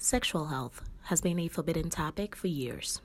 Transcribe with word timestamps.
Sexual 0.00 0.46
health 0.46 0.80
has 1.06 1.20
been 1.20 1.40
a 1.40 1.48
forbidden 1.48 1.90
topic 1.90 2.36
for 2.36 2.46
years. 2.46 3.00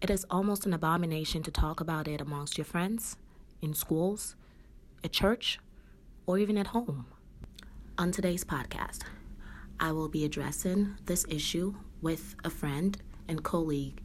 It 0.00 0.10
is 0.10 0.26
almost 0.28 0.66
an 0.66 0.72
abomination 0.72 1.44
to 1.44 1.52
talk 1.52 1.80
about 1.80 2.08
it 2.08 2.20
amongst 2.20 2.58
your 2.58 2.64
friends, 2.64 3.16
in 3.62 3.72
schools, 3.72 4.34
at 5.04 5.12
church, 5.12 5.60
or 6.26 6.36
even 6.36 6.58
at 6.58 6.66
home. 6.66 7.06
On 7.98 8.10
today's 8.10 8.44
podcast, 8.44 9.02
I 9.78 9.92
will 9.92 10.08
be 10.08 10.24
addressing 10.24 10.96
this 11.04 11.24
issue 11.28 11.76
with 12.02 12.34
a 12.42 12.50
friend 12.50 13.00
and 13.28 13.44
colleague 13.44 14.02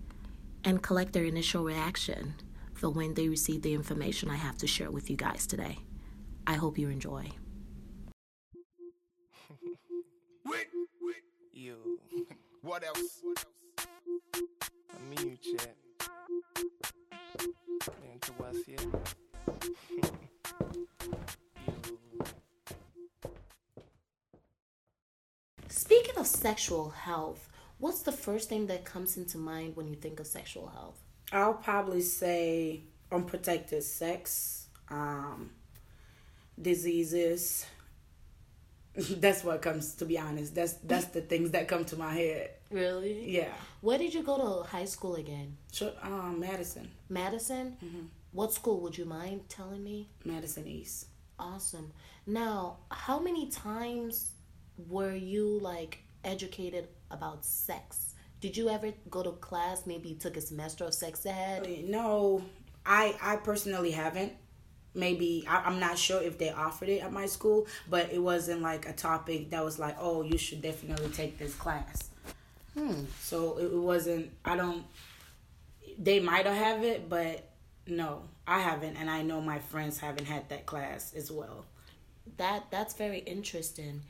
and 0.64 0.84
collect 0.84 1.14
their 1.14 1.26
initial 1.26 1.64
reaction 1.64 2.36
for 2.76 2.92
when 2.92 3.16
they 3.16 3.28
receive 3.28 3.64
the 3.64 3.74
information 3.74 4.30
I 4.30 4.36
have 4.36 4.58
to 4.58 4.68
share 4.68 4.92
with 4.92 5.10
you 5.10 5.18
guys 5.18 5.48
today. 5.48 5.80
I 6.46 6.54
hope 6.54 6.78
you 6.78 6.90
enjoy. 6.90 7.32
You. 11.54 12.00
What 12.62 12.86
else? 12.86 13.22
A 14.38 15.22
mute 15.22 15.38
chat. 15.42 15.76
Into 18.10 18.32
what's 18.38 18.64
here. 18.66 18.78
Speaking 25.68 26.18
of 26.18 26.26
sexual 26.26 26.92
health, 26.92 27.50
what's 27.80 28.02
the 28.04 28.14
first 28.14 28.48
thing 28.48 28.68
that 28.68 28.86
comes 28.86 29.18
into 29.18 29.38
mind 29.38 29.76
when 29.76 29.90
you 29.90 29.96
think 29.96 30.22
of 30.22 30.28
sexual 30.28 30.68
health? 30.68 31.02
I'll 31.34 31.56
probably 31.56 32.02
say 32.02 32.84
unprotected 33.12 33.84
sex, 33.84 34.68
um, 34.90 35.52
diseases. 36.62 37.66
that's 39.20 39.44
what 39.44 39.62
comes 39.62 39.96
to 39.96 40.06
be 40.06 40.18
honest. 40.20 40.54
That's 40.54 40.74
that's 40.84 41.06
the 41.06 41.22
things 41.22 41.52
that 41.52 41.68
come 41.68 41.86
to 41.86 41.96
my 41.96 42.14
head. 42.14 42.52
Really? 42.70 43.30
Yeah. 43.30 43.54
Where 43.82 43.98
did 43.98 44.14
you 44.14 44.24
go 44.24 44.38
to 44.38 44.68
high 44.68 44.86
school 44.86 45.16
again? 45.16 45.58
So, 45.72 45.94
um, 46.02 46.40
Madison, 46.40 46.90
Madison? 47.10 47.78
What 48.32 48.52
school 48.52 48.80
would 48.82 48.98
you 48.98 49.06
mind 49.06 49.48
telling 49.48 49.84
me? 49.84 50.10
Madison 50.26 50.68
East. 50.68 51.08
Awesome. 51.38 51.92
Now, 52.26 52.78
how 52.90 53.20
many 53.20 53.50
times 53.50 54.32
were 54.90 55.14
you 55.14 55.60
like 55.60 56.00
educated 56.24 56.88
about 57.12 57.46
sex? 57.46 58.16
Did 58.42 58.58
you 58.58 58.70
ever 58.70 58.92
go 59.10 59.24
to 59.24 59.32
class, 59.34 59.86
maybe 59.86 60.16
took 60.16 60.36
a 60.36 60.42
semester 60.42 60.86
of 60.86 60.94
sex 60.94 61.26
ed? 61.26 61.68
No, 61.88 62.44
I 62.86 63.16
I 63.22 63.36
personally 63.38 63.92
haven't. 63.92 64.34
Maybe 64.96 65.46
I, 65.48 65.64
I'm 65.66 65.80
not 65.80 65.98
sure 65.98 66.22
if 66.22 66.38
they 66.38 66.52
offered 66.52 66.90
it 66.90 67.00
at 67.00 67.12
my 67.12 67.26
school, 67.26 67.68
but 67.90 68.12
it 68.12 68.22
wasn't 68.22 68.62
like 68.62 68.88
a 68.88 68.94
topic 68.94 69.50
that 69.50 69.64
was 69.64 69.80
like, 69.80 69.96
oh, 70.00 70.22
you 70.22 70.38
should 70.38 70.62
definitely 70.62 71.10
take 71.10 71.38
this 71.40 71.56
class. 71.56 72.10
Hmm. 72.74 73.06
So 73.20 73.58
it, 73.58 73.66
it 73.66 73.74
wasn't. 73.74 74.32
I 74.46 74.56
don't. 74.56 74.84
They 75.98 76.20
might 76.20 76.46
have 76.46 76.56
have 76.56 76.84
it, 76.84 77.10
but 77.10 77.50
no, 77.88 78.24
I 78.48 78.60
haven't, 78.60 78.96
and 78.98 79.10
I 79.10 79.22
know 79.22 79.42
my 79.42 79.60
friends 79.60 80.00
haven't 80.00 80.26
had 80.26 80.50
that 80.50 80.66
class 80.66 81.14
as 81.14 81.32
well. 81.32 81.66
That 82.38 82.66
that's 82.72 82.94
very 82.94 83.20
interesting. 83.20 84.02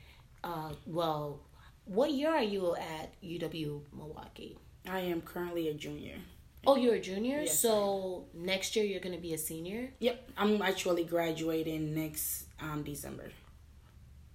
Uh, 0.42 0.70
well, 0.86 1.40
what 1.84 2.10
year 2.12 2.30
are 2.30 2.42
you 2.42 2.76
at 2.76 3.20
UW 3.22 3.80
Milwaukee? 3.92 4.56
I 4.88 5.00
am 5.00 5.20
currently 5.22 5.68
a 5.68 5.74
junior. 5.74 6.16
Oh, 6.66 6.76
you're 6.76 6.94
a 6.94 7.00
junior. 7.00 7.40
Yes, 7.40 7.58
so 7.60 8.24
next 8.34 8.76
year 8.76 8.84
you're 8.84 9.00
gonna 9.00 9.18
be 9.18 9.34
a 9.34 9.38
senior. 9.38 9.90
Yep, 10.00 10.30
I'm 10.36 10.62
actually 10.62 11.04
graduating 11.04 11.94
next 11.94 12.44
um 12.60 12.82
December. 12.82 13.30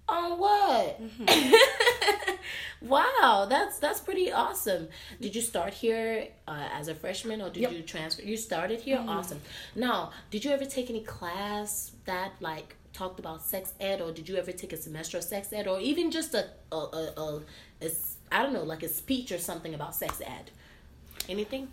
On 0.08 0.40
what? 0.40 1.00
wow, 2.82 3.46
that's 3.50 3.78
that's 3.80 4.00
pretty 4.00 4.32
awesome. 4.32 4.88
Did 5.22 5.36
you 5.36 5.42
start 5.42 5.74
here 5.74 6.28
uh, 6.48 6.68
as 6.74 6.88
a 6.88 6.96
freshman 6.96 7.42
or 7.42 7.50
did 7.50 7.62
Yep. 7.64 7.72
you 7.74 7.82
transfer? 7.84 8.24
You 8.24 8.38
started 8.38 8.82
here. 8.82 9.04
Awesome. 9.08 9.40
Now, 9.76 10.12
did 10.32 10.44
you 10.46 10.52
ever 10.52 10.66
take 10.66 10.90
any 10.90 11.02
class 11.02 11.92
that 12.06 12.32
like 12.40 12.76
talked 12.92 13.20
about 13.20 13.42
sex 13.44 13.74
ed, 13.80 14.02
or 14.02 14.12
did 14.12 14.28
you 14.28 14.36
ever 14.36 14.52
take 14.52 14.74
a 14.74 14.78
semester 14.78 15.18
of 15.18 15.24
sex 15.24 15.54
ed, 15.54 15.68
or 15.68 15.80
even 15.80 16.10
just 16.12 16.34
a 16.34 16.48
a 16.72 16.76
a, 16.76 17.14
a, 17.18 17.42
a 17.84 17.90
I 18.32 18.44
don't 18.44 18.54
know, 18.54 18.64
like 18.64 18.84
a 18.84 18.90
speech 18.90 19.32
or 19.32 19.38
something 19.38 19.74
about 19.76 19.94
sex 19.96 20.22
ed? 20.26 20.50
Anything? 21.28 21.68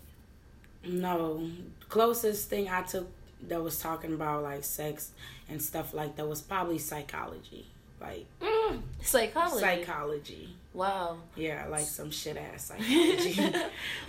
No, 0.87 1.49
closest 1.89 2.49
thing 2.49 2.69
I 2.69 2.83
took 2.83 3.09
that 3.49 3.63
was 3.63 3.79
talking 3.79 4.15
about 4.15 4.43
like 4.43 4.65
sex 4.65 5.11
and 5.49 5.61
stuff 5.61 5.93
like 5.95 6.17
that 6.17 6.27
was 6.29 6.41
probably 6.43 6.79
psychology. 6.79 7.67
Like 8.01 8.27
Mm, 8.41 8.83
psychology. 9.03 9.61
psychology. 9.61 10.49
wow. 10.75 11.19
Yeah, 11.35 11.67
like 11.69 11.87
some 11.87 12.11
shit 12.11 12.37
ass 12.37 12.65
psychology. 12.79 13.53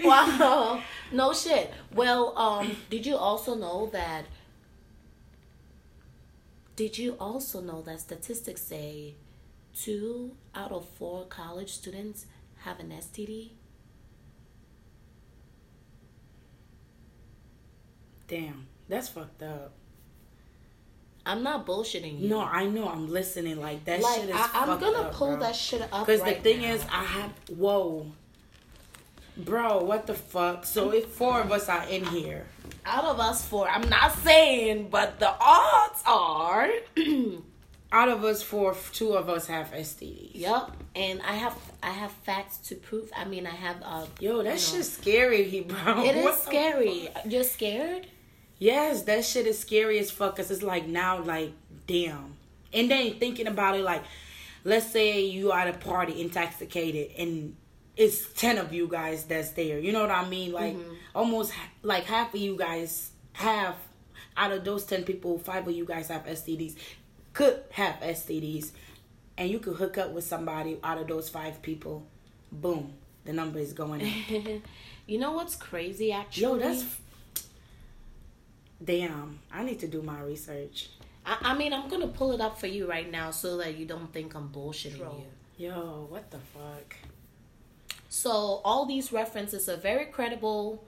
wow. 0.03 0.81
No 1.11 1.33
shit. 1.33 1.71
Well, 1.93 2.37
um, 2.37 2.75
did 2.89 3.05
you 3.05 3.15
also 3.15 3.55
know 3.55 3.89
that? 3.93 4.25
Did 6.75 6.97
you 6.97 7.15
also 7.19 7.59
know 7.61 7.81
that 7.83 7.99
statistics 8.01 8.61
say 8.61 9.15
two 9.75 10.31
out 10.53 10.71
of 10.71 10.87
four 10.89 11.25
college 11.25 11.71
students 11.71 12.25
have 12.59 12.79
an 12.79 12.89
STD? 12.91 13.51
Damn, 18.27 18.67
that's 18.89 19.07
fucked 19.09 19.41
up. 19.43 19.71
I'm 21.25 21.43
not 21.43 21.65
bullshitting 21.65 22.21
you. 22.21 22.29
No, 22.29 22.41
I 22.41 22.65
know. 22.67 22.87
I'm 22.87 23.09
listening. 23.09 23.59
Like 23.59 23.83
that 23.85 24.01
like 24.01 24.21
shit 24.21 24.29
is 24.29 24.35
I, 24.35 24.49
I'm 24.53 24.67
fucked 24.67 24.81
gonna 24.81 24.97
up, 24.99 25.13
pull 25.13 25.31
bro. 25.31 25.39
that 25.41 25.55
shit 25.55 25.81
up. 25.81 26.05
Because 26.05 26.21
right 26.21 26.41
the 26.41 26.53
thing 26.53 26.61
now. 26.61 26.73
is, 26.73 26.83
I 26.83 27.03
have 27.03 27.31
whoa, 27.49 28.07
bro. 29.35 29.83
What 29.83 30.07
the 30.07 30.13
fuck? 30.13 30.65
So 30.65 30.91
if 30.91 31.07
four 31.07 31.41
of 31.41 31.51
us 31.51 31.67
are 31.67 31.83
in 31.89 32.05
here, 32.05 32.45
out 32.85 33.03
of 33.03 33.19
us 33.19 33.45
four, 33.45 33.67
I'm 33.69 33.89
not 33.89 34.13
saying, 34.19 34.87
but 34.89 35.19
the 35.19 35.29
odds 35.29 36.01
are. 36.05 36.69
out 37.91 38.09
of 38.09 38.23
us 38.23 38.41
four, 38.41 38.75
two 38.93 39.13
of 39.13 39.29
us 39.29 39.47
have 39.47 39.71
STDs. 39.71 40.31
Yep, 40.33 40.71
and 40.95 41.21
I 41.23 41.33
have 41.33 41.57
I 41.83 41.89
have 41.89 42.11
facts 42.11 42.57
to 42.69 42.75
prove. 42.75 43.11
I 43.15 43.25
mean, 43.25 43.45
I 43.45 43.51
have. 43.51 43.77
Uh, 43.83 44.05
Yo, 44.21 44.37
that 44.37 44.43
you 44.45 44.49
know. 44.51 44.55
shit's 44.55 44.93
scary, 44.93 45.59
bro. 45.67 46.05
It 46.05 46.15
is 46.15 46.37
scary. 46.37 47.09
You're 47.25 47.43
scared? 47.43 48.07
Yes, 48.59 49.03
that 49.03 49.23
shit 49.23 49.45
is 49.45 49.59
scary 49.59 49.99
as 49.99 50.09
fuck. 50.09 50.35
Cause 50.35 50.49
it's 50.49 50.63
like 50.63 50.87
now, 50.87 51.19
like 51.19 51.51
damn, 51.85 52.35
and 52.73 52.89
then 52.89 53.13
thinking 53.15 53.47
about 53.47 53.77
it, 53.77 53.83
like 53.83 54.03
let's 54.63 54.91
say 54.91 55.21
you 55.25 55.51
are 55.51 55.59
at 55.59 55.75
a 55.75 55.77
party 55.77 56.21
intoxicated 56.21 57.11
and 57.17 57.55
it's 57.95 58.31
ten 58.33 58.57
of 58.57 58.73
you 58.73 58.87
guys 58.87 59.23
that's 59.25 59.51
there. 59.51 59.79
You 59.79 59.91
know 59.91 60.01
what 60.01 60.11
I 60.11 60.27
mean? 60.27 60.51
Like 60.51 60.75
mm-hmm. 60.75 60.93
almost 61.15 61.53
like 61.81 62.05
half 62.05 62.33
of 62.33 62.39
you 62.39 62.55
guys 62.55 63.11
have 63.33 63.75
out 64.35 64.51
of 64.51 64.63
those 64.63 64.85
ten 64.85 65.03
people, 65.03 65.39
five 65.39 65.67
of 65.67 65.73
you 65.73 65.85
guys 65.85 66.07
have 66.09 66.25
STDs, 66.25 66.75
could 67.33 67.63
have 67.71 67.95
STDs, 67.95 68.71
and 69.37 69.49
you 69.49 69.59
could 69.59 69.75
hook 69.75 69.97
up 69.97 70.11
with 70.11 70.23
somebody 70.23 70.77
out 70.83 70.99
of 70.99 71.07
those 71.07 71.27
five 71.27 71.61
people. 71.61 72.05
Boom, 72.51 72.93
the 73.25 73.33
number 73.33 73.59
is 73.59 73.73
going 73.73 74.01
up. 74.01 74.61
you 75.07 75.17
know 75.17 75.31
what's 75.31 75.55
crazy 75.55 76.11
actually? 76.11 76.43
Yo, 76.43 76.57
that's 76.57 76.83
damn. 78.83 79.39
I 79.51 79.63
need 79.63 79.79
to 79.79 79.87
do 79.87 80.01
my 80.01 80.21
research. 80.21 80.89
I, 81.25 81.37
I 81.41 81.57
mean, 81.57 81.73
I'm 81.73 81.89
gonna 81.89 82.07
pull 82.07 82.31
it 82.31 82.41
up 82.41 82.59
for 82.59 82.67
you 82.67 82.89
right 82.89 83.09
now 83.11 83.31
so 83.31 83.57
that 83.57 83.77
you 83.77 83.85
don't 83.85 84.11
think 84.13 84.35
I'm 84.35 84.49
bullshitting 84.49 84.99
you. 84.99 85.67
Yo, 85.67 86.07
what 86.09 86.29
the 86.31 86.37
fuck? 86.37 86.95
So 88.09 88.61
all 88.63 88.85
these 88.85 89.11
references 89.11 89.67
are 89.67 89.77
very 89.77 90.05
credible. 90.05 90.83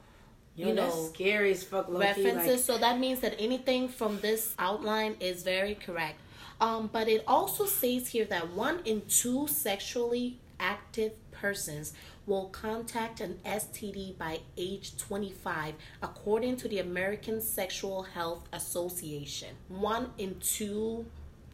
Yo, 0.55 0.67
you 0.67 0.73
know, 0.73 1.09
scary 1.13 1.51
as 1.51 1.63
fuck. 1.63 1.89
Low 1.89 1.99
references. 1.99 2.63
so 2.63 2.77
that 2.77 2.99
means 2.99 3.19
that 3.21 3.35
anything 3.39 3.87
from 3.87 4.19
this 4.19 4.55
outline 4.59 5.15
is 5.19 5.43
very 5.43 5.75
correct. 5.75 6.19
Um, 6.61 6.89
but 6.91 7.07
it 7.07 7.23
also 7.27 7.65
says 7.65 8.07
here 8.09 8.25
that 8.25 8.51
one 8.51 8.79
in 8.85 9.03
two 9.07 9.47
sexually 9.47 10.37
active 10.59 11.13
persons 11.31 11.93
will 12.29 12.45
contact 12.49 13.19
an 13.19 13.39
STD 13.43 14.15
by 14.17 14.39
age 14.55 14.95
25, 14.97 15.73
according 16.03 16.55
to 16.57 16.67
the 16.67 16.77
American 16.77 17.41
Sexual 17.41 18.03
Health 18.03 18.47
Association. 18.53 19.49
One 19.67 20.11
in 20.19 20.39
two 20.39 21.07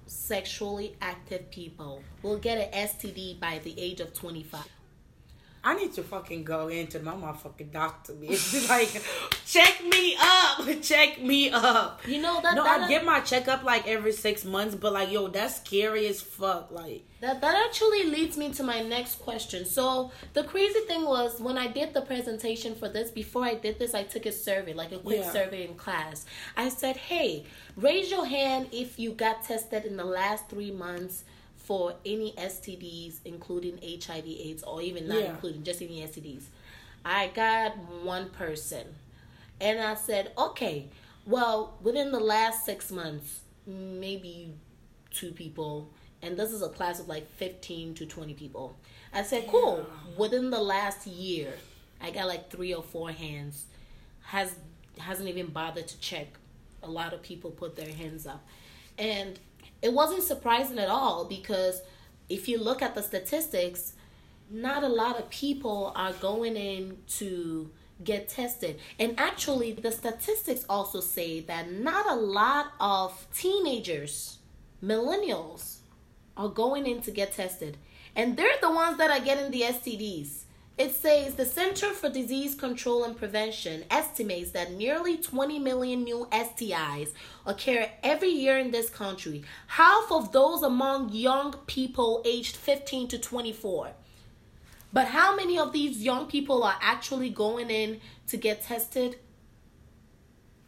sexually 0.06 0.96
active 1.02 1.50
people 1.50 2.04
will 2.22 2.38
get 2.38 2.58
an 2.58 2.88
STD 2.88 3.40
by 3.40 3.60
the 3.64 3.74
age 3.80 4.02
of 4.02 4.14
25. 4.14 4.68
I 5.64 5.76
need 5.76 5.94
to 5.94 6.04
fucking 6.04 6.44
go 6.44 6.68
into 6.68 7.00
my 7.00 7.14
motherfucking 7.14 7.72
doctor, 7.72 8.14
bitch. 8.14 8.70
like, 8.70 9.02
check 9.46 9.84
me 9.86 10.16
up. 10.20 10.66
Check 10.82 11.22
me 11.22 11.50
up. 11.50 12.02
You 12.08 12.22
know 12.22 12.42
that 12.42 12.56
No, 12.56 12.64
that, 12.64 12.82
I 12.82 12.88
get 12.90 13.06
my 13.06 13.20
checkup 13.20 13.64
like 13.64 13.88
every 13.88 14.12
six 14.12 14.44
months, 14.46 14.76
but 14.76 14.94
like, 14.94 15.12
yo, 15.12 15.28
that's 15.28 15.58
scary 15.58 16.08
as 16.08 16.22
fuck. 16.22 16.72
Like, 16.72 17.04
that 17.22 17.42
that 17.42 17.56
actually 17.68 18.04
leads 18.06 18.38
me 18.38 18.52
to 18.54 18.64
my 18.64 18.82
next 18.82 19.16
question. 19.20 19.66
So 19.66 20.12
the 20.34 20.44
crazy 20.44 20.80
thing 20.82 21.06
was 21.06 21.40
when 21.40 21.58
I 21.58 21.68
did 21.68 21.94
the 21.94 22.02
presentation 22.02 22.76
for 22.76 22.90
this, 22.90 23.10
before 23.12 23.44
I 23.44 23.56
did 23.56 23.80
this, 23.80 23.94
I 23.94 24.04
took 24.04 24.26
a 24.26 24.32
survey, 24.32 24.74
like 24.74 24.92
a 24.92 25.00
quick 25.00 25.20
Yeah. 25.20 25.32
survey 25.32 25.68
in 25.68 25.76
class. 25.76 26.26
I 26.58 26.70
said, 26.70 26.98
"Hey, 26.98 27.46
raise 27.76 28.10
your 28.12 28.26
hand 28.26 28.68
if 28.72 29.00
you 29.00 29.12
got 29.12 29.44
tested 29.44 29.86
in 29.86 29.98
the 29.98 30.06
last 30.06 30.50
three 30.50 30.72
months." 30.72 31.24
For 31.58 31.96
any 32.06 32.32
STDs, 32.38 33.22
including 33.26 33.80
HIV/AIDS, 33.82 34.62
or 34.62 34.84
even 34.84 35.08
not 35.08 35.18
Yeah. 35.24 35.32
including 35.32 35.64
just 35.64 35.82
any 35.82 36.04
STDs, 36.04 36.44
I 37.04 37.26
got 37.34 37.76
one 38.04 38.30
person. 38.30 38.94
And 39.60 39.80
I 39.80 39.96
said, 39.96 40.32
okay, 40.38 40.90
well, 41.26 41.78
within 41.82 42.12
the 42.12 42.20
last 42.20 42.66
six 42.66 42.92
months, 42.92 43.42
maybe 43.66 44.54
two 45.12 45.32
people, 45.32 45.92
and 46.22 46.38
this 46.38 46.52
is 46.52 46.62
a 46.62 46.70
class 46.70 47.00
of 47.00 47.08
like 47.08 47.30
15 47.38 47.94
to 47.96 48.06
20 48.06 48.34
people. 48.34 48.78
I 49.14 49.24
said, 49.24 49.48
cool. 49.48 49.86
Within 50.18 50.50
the 50.50 50.62
last 50.62 51.08
year, 51.08 51.54
I 52.02 52.12
got 52.12 52.28
like 52.28 52.50
three 52.52 52.74
or 52.74 52.84
four 52.84 53.12
hands. 53.12 53.66
Has 54.22 54.56
hasn't 55.00 55.28
even 55.30 55.48
bothered 55.48 55.88
to 55.88 56.00
check. 56.00 56.28
A 56.84 56.90
lot 56.90 57.14
of 57.14 57.22
people 57.22 57.52
put 57.52 57.76
their 57.76 57.92
hands 57.92 58.26
up. 58.26 58.46
And 58.98 59.40
it 59.82 59.94
wasn't 59.94 60.24
surprising 60.24 60.80
at 60.80 60.90
all 60.90 61.26
because 61.26 61.82
if 62.30 62.48
you 62.48 62.58
look 62.58 62.82
at 62.82 62.96
the 62.96 63.04
statistics, 63.04 63.94
not 64.50 64.84
a 64.84 64.88
lot 64.88 65.20
of 65.20 65.30
people 65.30 65.92
are 65.96 66.14
going 66.14 66.56
in 66.56 66.98
to 67.18 67.70
get 68.04 68.30
tested. 68.30 68.80
And 69.00 69.20
actually, 69.20 69.74
the 69.74 69.92
statistics 69.92 70.66
also 70.70 71.00
say 71.00 71.40
that 71.42 71.72
not 71.72 72.10
a 72.10 72.16
lot 72.16 72.74
of 72.80 73.28
teenagers, 73.34 74.40
millennials, 74.84 75.78
are 76.38 76.50
going 76.50 76.86
in 76.86 77.02
to 77.02 77.12
get 77.12 77.34
tested. 77.34 77.78
And 78.16 78.38
they're 78.38 78.60
the 78.62 78.72
ones 78.72 78.98
that 78.98 79.12
are 79.12 79.24
getting 79.24 79.52
the 79.52 79.62
STDs. 79.62 80.44
It 80.78 80.94
says 80.94 81.36
the 81.36 81.46
Center 81.46 81.92
for 81.92 82.10
Disease 82.10 82.54
Control 82.54 83.06
and 83.06 83.16
Prevention 83.16 83.86
estimates 83.90 84.52
that 84.52 84.74
nearly 84.74 85.16
20 85.16 85.58
million 85.60 86.04
new 86.04 86.28
STIs 86.34 87.14
occur 87.46 87.90
every 88.04 88.28
year 88.28 88.58
in 88.58 88.72
this 88.72 88.90
country, 88.90 89.46
half 89.68 90.12
of 90.12 90.34
those 90.34 90.64
among 90.64 91.14
young 91.14 91.54
people 91.66 92.22
aged 92.26 92.58
15 92.58 93.08
to 93.08 93.18
24. 93.18 93.92
But 94.96 95.08
how 95.10 95.36
many 95.36 95.60
of 95.60 95.74
these 95.74 96.02
young 96.02 96.26
people 96.26 96.64
are 96.64 96.78
actually 96.82 97.30
going 97.30 97.70
in 97.70 98.00
to 98.28 98.38
get 98.38 98.64
tested? 98.64 99.18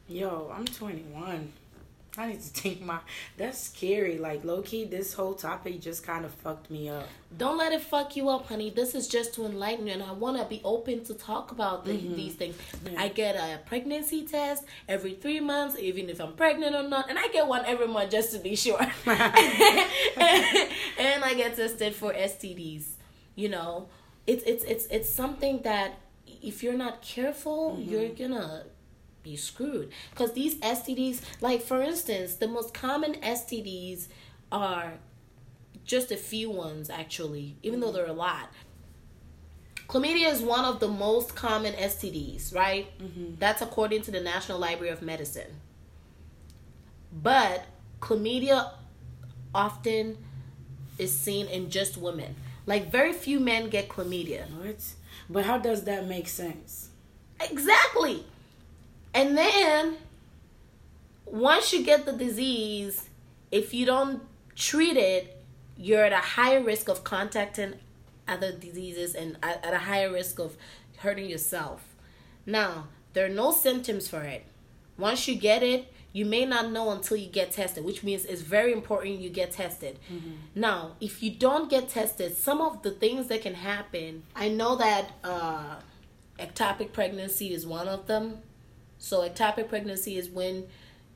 yo, 0.09 0.51
I'm 0.53 0.65
21. 0.65 1.51
I 2.19 2.27
need 2.27 2.41
to 2.41 2.53
take 2.63 2.81
my. 2.81 3.00
That's 3.38 3.57
scary. 3.57 4.18
Like 4.18 4.44
low 4.44 4.62
key, 4.63 4.83
this 4.83 5.13
whole 5.13 5.33
topic 5.33 5.79
just 5.79 6.03
kind 6.03 6.25
of 6.25 6.33
fucked 6.33 6.69
me 6.69 6.89
up. 6.89 7.07
Don't 7.38 7.57
let 7.57 7.71
it 7.71 7.81
fuck 7.81 8.18
you 8.18 8.27
up, 8.27 8.47
honey. 8.47 8.69
This 8.69 8.95
is 8.95 9.07
just 9.07 9.33
to 9.35 9.45
enlighten 9.45 9.88
you, 9.88 9.94
and 9.94 10.03
I 10.03 10.12
want 10.12 10.38
to 10.38 10.45
be 10.45 10.59
open 10.65 11.06
to 11.06 11.13
talk 11.13 11.51
about 11.51 11.85
the, 11.85 11.94
mm-hmm. 11.94 12.15
these 12.15 12.35
things. 12.35 12.57
Yeah. 12.85 13.01
I 13.01 13.07
get 13.09 13.35
a 13.35 13.59
pregnancy 13.65 14.25
test 14.25 14.65
every 14.89 15.13
three 15.13 15.39
months, 15.39 15.77
even 15.80 16.09
if 16.09 16.19
I'm 16.19 16.33
pregnant 16.33 16.75
or 16.75 16.83
not, 16.83 17.09
and 17.09 17.18
I 17.18 17.27
get 17.30 17.47
one 17.47 17.65
every 17.65 17.88
month 17.88 18.12
just 18.12 18.33
to 18.33 18.39
be 18.39 18.56
sure. 18.56 18.81
and 19.06 19.23
I 21.23 21.33
get 21.35 21.56
tested 21.56 21.94
for 21.94 22.13
STDs. 22.13 22.85
You 23.35 23.50
know, 23.50 23.88
it's 24.27 24.44
it's 24.44 24.63
it's 24.65 24.85
it's 24.88 25.09
something 25.09 25.62
that 25.63 26.00
if 26.25 26.62
you're 26.62 26.74
not 26.74 27.01
careful, 27.01 27.71
mm-hmm. 27.71 27.89
you're 27.89 28.09
gonna 28.09 28.65
be 29.24 29.35
screwed 29.35 29.91
because 30.12 30.33
these 30.33 30.56
STDs, 30.56 31.21
like 31.41 31.62
for 31.62 31.81
instance, 31.81 32.35
the 32.35 32.47
most 32.47 32.74
common 32.74 33.13
STDs 33.15 34.07
are 34.51 34.94
just 35.85 36.12
a 36.12 36.18
few 36.18 36.51
ones 36.51 36.89
actually, 36.89 37.56
even 37.63 37.79
though 37.79 37.88
mm-hmm. 37.88 37.95
there 37.95 38.06
are 38.06 38.09
a 38.09 38.13
lot. 38.13 38.51
Chlamydia 39.88 40.30
is 40.30 40.41
one 40.41 40.65
of 40.65 40.81
the 40.81 40.89
most 40.89 41.33
common 41.33 41.73
STDs, 41.73 42.53
right? 42.53 42.88
Mm-hmm. 43.00 43.35
That's 43.39 43.62
according 43.62 44.01
to 44.03 44.12
the 44.12 44.19
National 44.19 44.59
Library 44.59 44.91
of 44.91 45.01
Medicine. 45.01 45.62
But 47.12 47.65
chlamydia 48.01 48.71
often 49.56 50.18
is 50.97 51.18
seen 51.18 51.47
in 51.47 51.69
just 51.69 51.97
women. 51.97 52.35
Like 52.67 52.91
very 52.91 53.13
few 53.13 53.39
men 53.39 53.69
get 53.69 53.89
chlamydia. 53.89 54.45
What? 54.51 54.83
But 55.27 55.45
how 55.45 55.57
does 55.57 55.85
that 55.85 56.05
make 56.05 56.27
sense? 56.27 56.89
Exactly. 57.39 58.25
And 59.13 59.35
then 59.35 59.97
once 61.25 61.73
you 61.73 61.83
get 61.83 62.05
the 62.05 62.11
disease, 62.11 63.09
if 63.51 63.73
you 63.73 63.85
don't 63.85 64.21
treat 64.55 64.97
it, 64.97 65.41
you're 65.77 66.03
at 66.03 66.13
a 66.13 66.17
higher 66.17 66.61
risk 66.61 66.89
of 66.89 67.03
contacting 67.03 67.75
other 68.27 68.51
diseases 68.51 69.15
and 69.15 69.37
at 69.41 69.63
at 69.63 69.73
a 69.73 69.79
higher 69.79 70.11
risk 70.11 70.37
of 70.37 70.57
hurting 70.97 71.29
yourself. 71.29 71.95
Now, 72.45 72.87
there 73.13 73.25
are 73.25 73.29
no 73.29 73.51
symptoms 73.51 74.07
for 74.07 74.21
it. 74.21 74.45
Once 74.97 75.27
you 75.27 75.35
get 75.35 75.63
it, 75.63 75.93
you 76.13 76.25
may 76.25 76.45
not 76.45 76.71
know 76.71 76.89
until 76.92 77.18
you 77.18 77.27
get 77.27 77.51
tested, 77.51 77.83
which 77.83 78.04
means 78.04 78.25
it's 78.25 78.42
very 78.42 78.71
important 78.74 79.19
you 79.19 79.30
get 79.30 79.51
tested. 79.51 80.00
Now, 80.56 80.94
if 81.00 81.21
you 81.21 81.31
don't 81.31 81.69
get 81.69 81.89
tested, 81.89 82.36
some 82.38 82.62
of 82.62 82.81
the 82.81 82.92
things 82.92 83.27
that 83.27 83.42
can 83.42 83.54
happen, 83.54 84.24
I 84.36 84.50
know 84.50 84.75
that 84.77 85.12
uh, 85.24 85.75
ectopic 86.39 86.92
pregnancy 86.94 87.54
is 87.54 87.68
one 87.68 87.88
of 87.88 88.07
them. 88.07 88.39
So, 88.98 89.27
ectopic 89.30 89.69
pregnancy 89.69 90.18
is 90.18 90.30
when 90.30 90.65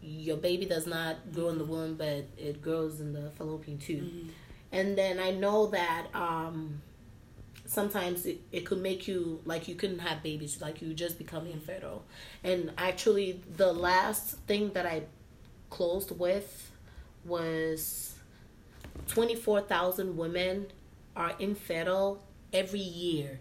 your 0.02 0.38
baby 0.38 0.66
does 0.66 0.86
not 0.88 1.32
grow 1.34 1.50
in 1.50 1.58
the 1.58 1.66
womb, 1.66 1.96
but 1.96 2.26
it 2.38 2.62
grows 2.62 3.00
in 3.00 3.14
the 3.14 3.32
fallopian 3.32 3.78
tube. 3.80 4.04
And 4.72 4.98
then 4.98 5.20
I 5.20 5.32
know 5.32 5.68
that 5.68 6.08
um, 6.14 6.82
sometimes 7.72 8.26
it, 8.26 8.42
it 8.52 8.66
could 8.66 8.82
make 8.82 9.08
you 9.08 9.40
like 9.46 9.70
you 9.70 9.76
couldn't 9.76 10.00
have 10.00 10.22
babies, 10.22 10.60
like 10.60 10.82
you 10.82 10.94
just 10.94 11.18
become 11.18 11.48
infertile. 11.48 12.04
And 12.44 12.72
actually, 12.78 13.42
the 13.56 13.72
last 13.72 14.32
thing 14.40 14.74
that 14.74 14.86
I 14.86 15.04
closed 15.70 16.12
with 16.12 16.70
was 17.24 18.16
24,000 19.08 20.18
women 20.18 20.68
are 21.16 21.34
infertile 21.40 22.22
every 22.52 22.82
year. 22.82 23.40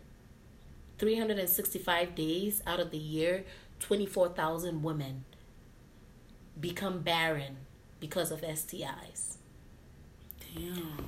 365 0.99 2.15
days 2.15 2.63
out 2.69 2.79
of 2.79 2.93
the 2.93 2.99
year, 2.99 3.45
24,000 3.81 4.81
women 4.85 5.25
become 6.61 7.01
barren 7.01 7.57
because 7.99 8.31
of 8.31 8.43
STIs. 8.43 9.39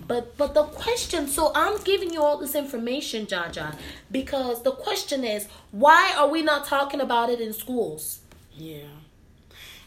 But 0.06 0.36
but 0.36 0.54
the 0.54 0.64
question, 0.64 1.26
so 1.28 1.52
I'm 1.54 1.82
giving 1.82 2.12
you 2.12 2.22
all 2.22 2.38
this 2.38 2.54
information, 2.54 3.26
Jaja, 3.26 3.76
because 4.10 4.62
the 4.62 4.72
question 4.72 5.24
is, 5.24 5.48
why 5.70 6.12
are 6.16 6.28
we 6.28 6.42
not 6.42 6.66
talking 6.66 7.00
about 7.00 7.30
it 7.30 7.40
in 7.40 7.52
schools? 7.52 8.20
Yeah. 8.52 8.84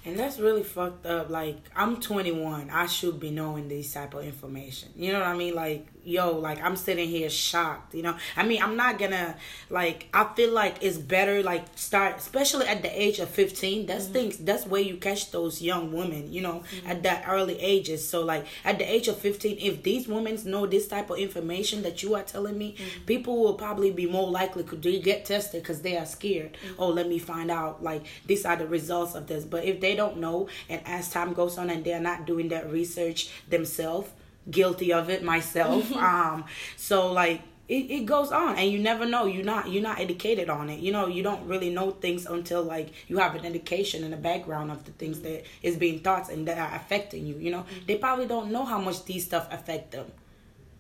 And 0.06 0.20
that's 0.20 0.40
really 0.40 0.64
fucked 0.64 1.06
up. 1.06 1.30
Like, 1.30 1.58
I'm 1.76 2.00
21. 2.00 2.70
I 2.70 2.86
should 2.86 3.20
be 3.20 3.32
knowing 3.32 3.68
this 3.68 3.94
type 3.94 4.14
of 4.14 4.24
information. 4.24 4.90
You 4.96 5.14
know 5.14 5.20
what 5.20 5.28
I 5.28 5.36
mean? 5.36 5.56
Like, 5.56 5.88
yo, 6.06 6.38
like, 6.38 6.62
I'm 6.62 6.76
sitting 6.76 7.10
here 7.10 7.30
shocked, 7.30 7.96
you 7.96 8.04
know? 8.04 8.16
I 8.38 8.46
mean, 8.46 8.62
I'm 8.62 8.78
not 8.78 9.00
gonna, 9.00 9.36
like, 9.70 10.08
I 10.14 10.26
feel 10.36 10.52
like 10.52 10.84
it's 10.84 10.98
better, 10.98 11.42
like, 11.42 11.66
start, 11.76 12.18
especially 12.18 12.68
at 12.68 12.84
the 12.84 13.02
age 13.02 13.20
of 13.20 13.30
15. 13.30 13.88
That's 13.88 14.04
mm-hmm. 14.04 14.14
things, 14.14 14.38
that's 14.38 14.68
where 14.68 14.82
you 14.82 14.98
catch 14.98 15.32
those 15.32 15.62
young 15.62 15.92
women, 15.92 16.32
you 16.32 16.42
know, 16.42 16.64
mm-hmm. 16.72 16.88
at 16.88 17.04
that 17.04 17.26
early 17.28 17.60
ages. 17.60 18.08
So, 18.08 18.24
like, 18.24 18.46
at 18.64 18.78
the 18.78 18.90
age 18.90 19.08
of 19.08 19.18
15, 19.18 19.58
if 19.60 19.82
these 19.82 20.08
women 20.08 20.38
know 20.46 20.68
this 20.68 20.88
type 20.88 21.10
of 21.10 21.18
information 21.18 21.82
that 21.82 22.04
you 22.04 22.14
are 22.14 22.24
telling 22.24 22.58
me, 22.58 22.76
mm-hmm. 22.78 23.06
people 23.06 23.40
will 23.40 23.56
probably 23.56 23.90
be 23.92 24.06
more 24.06 24.30
likely 24.30 24.64
to 24.64 24.76
get 25.00 25.26
tested 25.26 25.64
because 25.64 25.82
they 25.82 25.98
are 25.98 26.06
scared. 26.06 26.58
Oh, 26.78 26.90
let 26.90 27.10
me 27.10 27.18
find 27.18 27.50
out, 27.50 27.84
like, 27.84 28.06
these 28.28 28.46
are 28.46 28.56
the 28.56 28.68
results 28.68 29.16
of 29.16 29.26
this. 29.26 29.44
But 29.44 29.66
if 29.66 29.82
they 29.82 29.95
don't 29.96 30.18
know, 30.18 30.48
and 30.70 30.82
as 30.86 31.10
time 31.10 31.34
goes 31.34 31.58
on 31.58 31.70
and 31.70 31.84
they're 31.84 32.00
not 32.00 32.26
doing 32.26 32.50
that 32.50 32.72
research 32.72 33.30
themselves, 33.50 34.10
guilty 34.50 34.94
of 34.94 35.10
it 35.10 35.24
myself. 35.24 35.92
um, 35.96 36.46
so 36.78 37.12
like 37.12 37.42
it, 37.68 37.90
it 37.90 38.06
goes 38.06 38.32
on 38.32 38.58
and 38.58 38.72
you 38.72 38.80
never 38.80 39.06
know. 39.06 39.26
You're 39.26 39.44
not 39.44 39.70
you're 39.70 39.84
not 39.84 40.00
educated 40.00 40.50
on 40.50 40.70
it. 40.70 40.80
You 40.80 40.92
know 40.92 41.08
you 41.08 41.24
don't 41.24 41.48
really 41.48 41.70
know 41.70 41.92
things 41.92 42.26
until 42.26 42.64
like 42.64 42.94
you 43.08 43.18
have 43.18 43.36
an 43.36 43.46
education 43.46 44.04
and 44.04 44.14
a 44.14 44.18
background 44.18 44.72
of 44.72 44.86
the 44.86 44.92
things 44.92 45.22
that 45.22 45.44
is 45.64 45.76
being 45.78 46.02
taught 46.02 46.30
and 46.30 46.48
that 46.48 46.58
are 46.58 46.76
affecting 46.76 47.26
you 47.26 47.36
you 47.38 47.52
know? 47.52 47.66
They 47.88 47.98
probably 47.98 48.28
don't 48.28 48.52
know 48.52 48.66
how 48.66 48.80
much 48.80 49.06
these 49.06 49.26
stuff 49.26 49.48
affect 49.52 49.92
them 49.92 50.12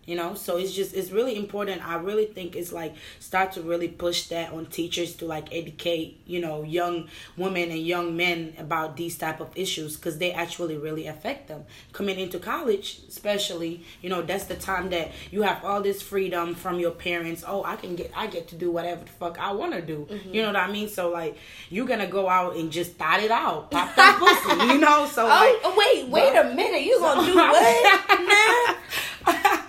you 0.06 0.16
know? 0.16 0.34
So 0.36 0.58
it's 0.58 0.74
just 0.74 0.94
it's 0.94 1.12
really 1.12 1.36
important. 1.36 1.88
I 1.88 1.96
really 1.96 2.26
think 2.26 2.56
it's 2.56 2.72
like 2.72 2.96
start 3.20 3.52
to 3.54 3.62
really 3.62 3.88
push 3.88 4.28
that 4.28 4.52
on 4.54 4.68
teachers 4.68 5.16
to 5.16 5.26
like 5.26 5.54
educate 5.54 6.22
you 6.26 6.40
know 6.40 6.64
young 6.64 7.08
women 7.38 7.72
and 7.72 7.80
young 7.80 8.16
men 8.16 8.54
about 8.58 8.98
these 8.98 9.18
type 9.18 9.40
of 9.40 9.50
issues 9.56 9.96
because 9.96 10.18
they 10.18 10.32
actually 10.32 10.78
really 10.78 11.08
affect 11.08 11.48
them. 11.48 11.66
Coming 11.94 12.20
into 12.20 12.40
college 12.40 13.00
especially 13.08 13.84
you 14.02 14.10
know 14.10 14.22
that's 14.22 14.46
the 14.46 14.56
time 14.56 14.90
that 14.90 15.12
you 15.32 15.42
have 15.42 15.64
all 15.64 15.82
this 15.82 16.02
freedom 16.02 16.56
from 16.56 16.80
your 16.80 16.92
parents. 16.92 17.44
Oh 17.48 17.64
i 17.64 17.76
can 17.76 17.96
get 17.96 18.12
i 18.16 18.28
get 18.28 18.48
to 18.50 18.56
do 18.56 18.72
whatever 18.72 19.04
the 19.04 19.12
fuck 19.12 19.40
i 19.40 19.52
want 19.52 19.74
to 19.74 19.82
do. 19.82 20.08
Mm-hmm. 20.10 20.34
you 20.34 20.42
know 20.42 20.50
what 20.50 20.58
i 20.58 20.72
mean? 20.72 20.90
So 20.90 21.10
like 21.10 21.38
you're 21.70 21.88
gonna 21.88 22.08
go 22.08 22.30
out 22.30 22.56
and 22.56 22.72
just 22.72 22.94
thought 22.94 23.22
it 23.22 23.32
out 23.32 23.72
pop 23.72 23.96
that 23.96 24.18
pussy 24.20 24.74
you 24.74 24.80
know? 24.80 25.08
So 25.08 25.26
oh, 25.30 25.60
like, 25.64 25.78
wait 25.78 26.10
wait 26.10 26.36
a 26.36 26.54
minute. 26.54 26.84
You 26.84 27.00
gonna 27.00 27.26
do 27.26 27.36
what 27.36 28.75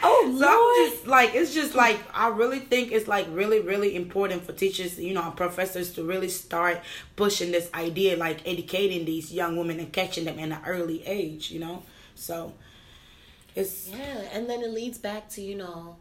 Oh, 0.08 0.36
so 0.38 0.46
I'm 0.48 0.90
just 0.90 1.06
like 1.06 1.34
it's 1.34 1.52
just 1.52 1.74
like 1.74 1.98
I 2.14 2.28
really 2.28 2.60
think 2.60 2.92
it's 2.92 3.08
like 3.08 3.26
really 3.30 3.60
really 3.60 3.96
important 3.96 4.44
for 4.44 4.52
teachers, 4.52 4.98
you 4.98 5.14
know, 5.14 5.32
professors 5.32 5.92
to 5.94 6.04
really 6.04 6.28
start 6.28 6.80
pushing 7.16 7.50
this 7.50 7.68
idea, 7.74 8.16
like 8.16 8.46
educating 8.46 9.04
these 9.04 9.32
young 9.32 9.56
women 9.56 9.80
and 9.80 9.92
catching 9.92 10.24
them 10.24 10.38
in 10.38 10.52
an 10.52 10.60
early 10.66 11.04
age, 11.06 11.50
you 11.50 11.58
know. 11.58 11.82
So 12.14 12.54
it's 13.56 13.88
yeah, 13.88 14.28
and 14.32 14.48
then 14.48 14.62
it 14.62 14.70
leads 14.70 14.98
back 14.98 15.28
to 15.30 15.42
you 15.42 15.56
know, 15.56 15.96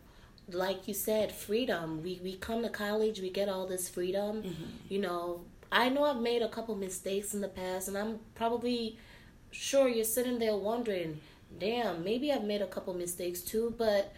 like 0.52 0.88
you 0.88 0.94
said, 0.94 1.32
freedom. 1.32 2.04
We 2.04 2.20
we 2.24 2.36
come 2.36 2.62
to 2.62 2.70
college, 2.70 3.20
we 3.22 3.32
get 3.32 3.50
all 3.50 3.66
this 3.66 3.90
freedom, 3.90 4.44
mm-hmm. 4.44 4.66
you 4.88 5.00
know. 5.00 5.42
I 5.72 5.90
know 5.90 6.04
I've 6.04 6.22
made 6.22 6.42
a 6.44 6.48
couple 6.48 6.76
mistakes 6.76 7.34
in 7.34 7.42
the 7.42 7.48
past, 7.48 7.88
and 7.88 7.98
I'm 7.98 8.20
probably 8.36 8.98
sure 9.52 9.88
you're 9.88 10.06
sitting 10.06 10.38
there 10.38 10.56
wondering 10.56 11.22
damn, 11.60 12.04
maybe 12.04 12.32
I've 12.32 12.44
made 12.44 12.62
a 12.62 12.68
couple 12.68 12.94
mistakes 12.94 13.42
too, 13.42 13.74
but 13.78 14.14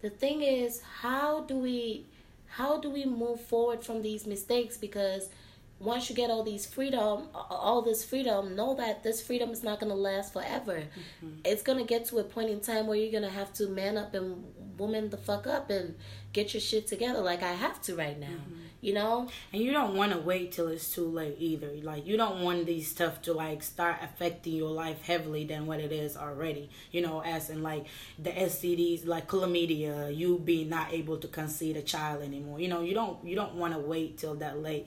the 0.00 0.10
thing 0.10 0.42
is, 0.42 0.82
how 1.00 1.40
do 1.40 1.56
we 1.56 2.06
how 2.48 2.78
do 2.78 2.90
we 2.90 3.04
move 3.04 3.40
forward 3.40 3.84
from 3.84 4.02
these 4.02 4.26
mistakes 4.26 4.76
because 4.76 5.28
once 5.80 6.10
you 6.10 6.16
get 6.16 6.30
all 6.30 6.42
these 6.42 6.66
freedom 6.66 7.28
all 7.34 7.82
this 7.82 8.04
freedom 8.04 8.56
know 8.56 8.74
that 8.74 9.02
this 9.02 9.20
freedom 9.20 9.50
is 9.50 9.62
not 9.62 9.78
going 9.78 9.90
to 9.90 9.96
last 9.96 10.32
forever 10.32 10.78
mm-hmm. 10.78 11.34
it's 11.44 11.62
going 11.62 11.78
to 11.78 11.84
get 11.84 12.04
to 12.06 12.18
a 12.18 12.24
point 12.24 12.50
in 12.50 12.58
time 12.58 12.86
where 12.86 12.96
you're 12.96 13.12
going 13.12 13.22
to 13.22 13.28
have 13.28 13.52
to 13.52 13.68
man 13.68 13.96
up 13.96 14.14
and 14.14 14.42
woman 14.78 15.10
the 15.10 15.16
fuck 15.16 15.46
up 15.46 15.70
and 15.70 15.94
get 16.32 16.54
your 16.54 16.60
shit 16.60 16.86
together 16.86 17.20
like 17.20 17.42
i 17.42 17.52
have 17.52 17.80
to 17.80 17.94
right 17.94 18.18
now 18.18 18.26
mm-hmm. 18.26 18.54
You 18.80 18.94
know 18.94 19.28
and 19.52 19.62
you 19.62 19.72
don't 19.72 19.94
want 19.96 20.12
to 20.12 20.18
wait 20.18 20.52
till 20.52 20.68
it's 20.68 20.92
too 20.94 21.06
late 21.06 21.36
either 21.38 21.70
like 21.82 22.06
you 22.06 22.16
don't 22.16 22.42
want 22.42 22.64
these 22.66 22.88
stuff 22.88 23.20
to 23.20 23.32
like 23.32 23.62
start 23.62 23.96
affecting 24.02 24.54
your 24.54 24.70
life 24.70 25.02
heavily 25.02 25.44
than 25.44 25.66
what 25.66 25.80
it 25.80 25.90
is 25.90 26.16
already 26.16 26.70
you 26.92 27.00
know 27.00 27.20
as 27.20 27.50
in 27.50 27.62
like 27.62 27.86
the 28.18 28.30
stds 28.30 29.06
like 29.06 29.26
chlamydia 29.26 30.16
you 30.16 30.38
being 30.38 30.68
not 30.68 30.92
able 30.92 31.16
to 31.16 31.26
conceive 31.26 31.76
a 31.76 31.82
child 31.82 32.22
anymore 32.22 32.60
you 32.60 32.68
know 32.68 32.80
you 32.80 32.94
don't 32.94 33.24
you 33.24 33.34
don't 33.34 33.54
want 33.54 33.72
to 33.72 33.80
wait 33.80 34.16
till 34.16 34.34
that 34.36 34.62
late 34.62 34.86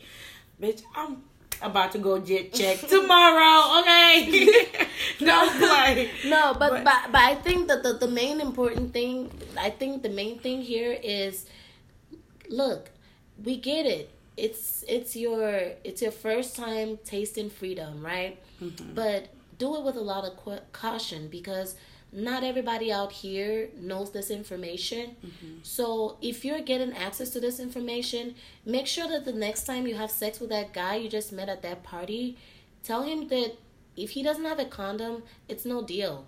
bitch, 0.62 0.84
I'm 0.96 1.24
about 1.62 1.92
to 1.94 1.98
go 1.98 2.20
get 2.20 2.54
checked 2.54 2.88
tomorrow, 2.90 3.82
okay? 3.82 4.66
Play. 5.18 6.12
No, 6.26 6.54
but, 6.58 6.70
but, 6.72 6.84
but 6.84 7.12
but 7.12 7.22
I 7.22 7.36
think 7.36 7.68
that 7.68 7.84
the, 7.84 7.94
the 7.94 8.08
main 8.08 8.42
important 8.42 8.94
thing 8.94 9.32
I 9.58 9.70
think 9.70 10.04
the 10.04 10.10
main 10.10 10.40
thing 10.40 10.62
here 10.62 10.98
is 11.04 11.46
look, 12.50 12.90
we 13.44 13.58
get 13.58 13.86
it. 13.86 14.10
It's 14.38 14.84
it's 14.88 15.16
your 15.16 15.74
it's 15.84 16.02
your 16.02 16.12
first 16.12 16.56
time 16.56 17.00
tasting 17.04 17.50
freedom, 17.50 18.04
right? 18.04 18.40
Mm-hmm. 18.62 18.94
But 18.94 19.30
do 19.58 19.76
it 19.76 19.84
with 19.84 19.96
a 19.96 20.02
lot 20.02 20.24
of 20.26 20.72
caution 20.72 21.28
because 21.28 21.76
not 22.14 22.44
everybody 22.44 22.92
out 22.92 23.12
here 23.12 23.70
knows 23.80 24.12
this 24.12 24.30
information. 24.30 25.16
Mm-hmm. 25.26 25.58
So 25.64 26.18
if 26.22 26.44
you're 26.44 26.60
getting 26.60 26.94
access 26.94 27.30
to 27.32 27.40
this 27.40 27.60
information, 27.60 28.36
make 28.66 28.88
sure 28.88 29.08
that 29.08 29.24
the 29.24 29.32
next 29.32 29.64
time 29.64 29.88
you 29.88 29.96
have 29.96 30.12
sex 30.12 30.40
with 30.40 30.50
that 30.50 30.74
guy 30.74 30.96
you 30.96 31.10
just 31.10 31.32
met 31.32 31.48
at 31.48 31.62
that 31.62 31.84
party, 31.84 32.38
tell 32.84 33.04
him 33.04 33.28
that 33.30 33.54
if 33.96 34.12
he 34.12 34.24
doesn't 34.24 34.46
have 34.46 34.60
a 34.60 34.66
condom, 34.66 35.24
it's 35.48 35.66
no 35.66 35.84
deal. 35.84 36.26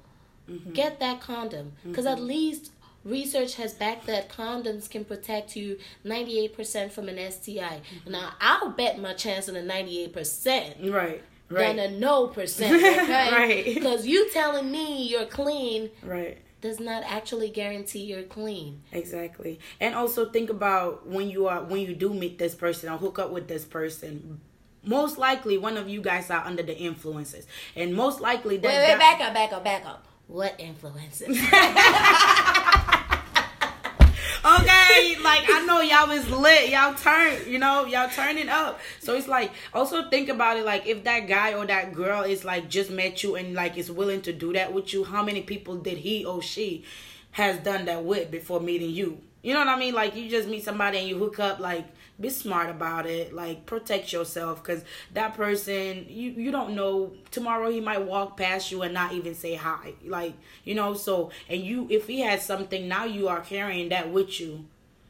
Mm-hmm. 0.49 0.73
Get 0.73 0.99
that 0.99 1.21
condom 1.21 1.73
because 1.85 2.05
mm-hmm. 2.05 2.21
at 2.21 2.21
least 2.21 2.71
research 3.03 3.55
has 3.55 3.73
backed 3.73 4.07
that 4.07 4.29
condoms 4.29 4.89
can 4.89 5.05
protect 5.05 5.55
you 5.55 5.77
98% 6.05 6.91
from 6.91 7.09
an 7.09 7.31
STI. 7.31 7.59
Mm-hmm. 7.59 8.11
Now, 8.11 8.33
I'll 8.39 8.69
bet 8.69 8.99
my 8.99 9.13
chance 9.13 9.49
on 9.49 9.55
a 9.55 9.61
98%. 9.61 10.91
Right 10.91 11.23
right. 11.49 11.75
than 11.75 11.79
a 11.79 11.97
no 11.97 12.27
percent. 12.27 12.73
Okay? 12.83 13.31
right. 13.31 13.65
Because 13.65 14.05
you 14.07 14.29
telling 14.31 14.71
me 14.71 15.07
you're 15.07 15.25
clean. 15.25 15.89
Right 16.03 16.39
does 16.63 16.79
not 16.79 17.03
actually 17.05 17.49
guarantee 17.49 17.99
you're 17.99 18.23
clean. 18.23 18.81
Exactly. 18.93 19.59
And 19.81 19.93
also 19.93 20.29
think 20.29 20.49
about 20.49 21.05
when 21.05 21.29
you 21.29 21.47
are 21.47 21.61
when 21.61 21.81
you 21.81 21.93
do 21.93 22.13
meet 22.13 22.39
this 22.39 22.55
person 22.55 22.89
or 22.89 22.97
hook 22.97 23.19
up 23.19 23.31
with 23.31 23.49
this 23.49 23.65
person. 23.65 24.39
Most 24.81 25.17
likely 25.17 25.57
one 25.57 25.75
of 25.75 25.89
you 25.89 26.01
guys 26.01 26.31
are 26.31 26.43
under 26.45 26.63
the 26.63 26.75
influences. 26.75 27.45
And 27.75 27.93
most 27.93 28.21
likely 28.21 28.57
that 28.57 28.67
Wait, 28.67 28.91
wait, 28.91 28.97
back 28.97 29.19
up, 29.19 29.33
back 29.33 29.51
up, 29.51 29.63
back 29.63 29.85
up. 29.85 30.07
What 30.27 30.55
influences? 30.57 31.37
okay, 34.45 35.15
like 35.23 35.43
I 35.49 35.63
know 35.65 35.81
y'all 35.81 36.11
is 36.11 36.29
lit. 36.29 36.69
Y'all 36.69 36.93
turn, 36.93 37.37
you 37.47 37.59
know, 37.59 37.85
y'all 37.85 38.09
turning 38.09 38.49
up. 38.49 38.79
So 38.99 39.15
it's 39.15 39.27
like 39.27 39.51
also 39.73 40.09
think 40.09 40.29
about 40.29 40.57
it 40.57 40.65
like 40.65 40.85
if 40.85 41.03
that 41.05 41.27
guy 41.27 41.53
or 41.53 41.65
that 41.65 41.93
girl 41.93 42.23
is 42.23 42.43
like 42.43 42.69
just 42.69 42.91
met 42.91 43.23
you 43.23 43.35
and 43.35 43.53
like 43.53 43.77
is 43.77 43.91
willing 43.91 44.21
to 44.23 44.33
do 44.33 44.53
that 44.53 44.73
with 44.73 44.93
you, 44.93 45.03
how 45.03 45.23
many 45.23 45.41
people 45.41 45.77
did 45.77 45.97
he 45.97 46.25
or 46.25 46.41
she 46.41 46.83
has 47.31 47.57
done 47.59 47.85
that 47.85 48.03
with 48.03 48.31
before 48.31 48.59
meeting 48.59 48.91
you? 48.91 49.19
You 49.41 49.53
know 49.53 49.59
what 49.59 49.69
I 49.69 49.77
mean? 49.77 49.93
Like 49.93 50.15
you 50.15 50.29
just 50.29 50.47
meet 50.47 50.63
somebody 50.63 50.97
and 50.99 51.07
you 51.07 51.17
hook 51.17 51.39
up 51.39 51.59
like 51.59 51.85
be 52.19 52.29
smart 52.29 52.69
about 52.69 53.05
it. 53.05 53.33
Like 53.33 53.65
protect 53.65 54.13
yourself 54.13 54.63
because 54.63 54.83
that 55.13 55.33
person 55.35 56.05
you 56.09 56.31
you 56.31 56.51
don't 56.51 56.75
know. 56.75 57.13
Tomorrow 57.31 57.71
he 57.71 57.81
might 57.81 58.03
walk 58.03 58.37
past 58.37 58.71
you 58.71 58.81
and 58.83 58.93
not 58.93 59.13
even 59.13 59.35
say 59.35 59.55
hi. 59.55 59.93
Like 60.05 60.33
you 60.63 60.75
know 60.75 60.93
so 60.93 61.31
and 61.49 61.61
you 61.61 61.87
if 61.89 62.07
he 62.07 62.21
has 62.21 62.45
something 62.45 62.87
now 62.87 63.05
you 63.05 63.27
are 63.27 63.41
carrying 63.41 63.89
that 63.89 64.11
with 64.11 64.39
you 64.39 64.65